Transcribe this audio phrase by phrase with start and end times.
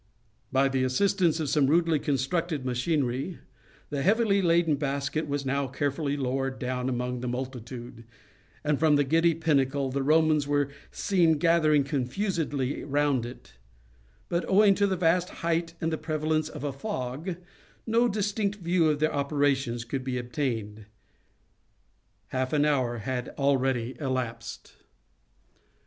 [0.51, 3.37] By the assistance of some rudely constructed machinery,
[3.91, 8.03] the heavily laden basket was now carefully lowered down among the multitude;
[8.63, 13.57] and, from the giddy pinnacle, the Romans were seen gathering confusedly round it;
[14.27, 17.35] but owing to the vast height and the prevalence of a fog,
[17.85, 20.87] no distinct view of their operations could be obtained.
[22.29, 24.77] Half an hour had already elapsed.